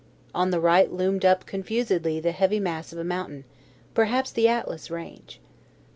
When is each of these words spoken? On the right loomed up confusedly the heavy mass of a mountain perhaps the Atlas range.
On 0.33 0.49
the 0.49 0.59
right 0.59 0.91
loomed 0.91 1.23
up 1.25 1.45
confusedly 1.45 2.19
the 2.19 2.31
heavy 2.31 2.59
mass 2.59 2.91
of 2.91 2.97
a 2.97 3.03
mountain 3.03 3.45
perhaps 3.93 4.31
the 4.31 4.47
Atlas 4.47 4.89
range. 4.89 5.39